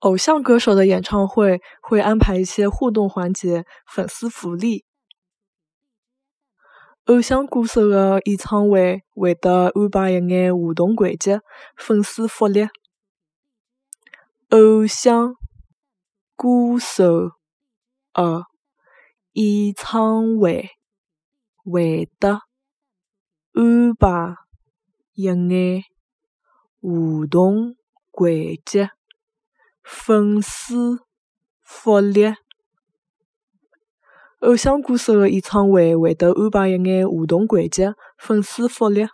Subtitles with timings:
[0.00, 4.84] 偶像歌手的演唱会会安排一些互动环节、粉丝福利。
[7.06, 11.40] 偶像歌手的演唱会会得安排一眼互动环节、
[11.76, 12.68] 粉丝福利。
[14.50, 15.34] 偶像
[16.34, 17.30] 歌手
[18.12, 18.44] 的
[19.32, 20.70] 演唱会
[21.64, 22.40] 会得
[23.54, 24.34] 安排
[25.14, 25.84] 一眼
[26.80, 27.76] 互动
[28.10, 28.32] 环
[28.64, 28.90] 节、
[29.88, 30.98] 粉丝
[31.62, 32.34] 福利。
[34.40, 39.06] 偶像歌手的演唱会会得安排一眼互动环节、粉丝福利。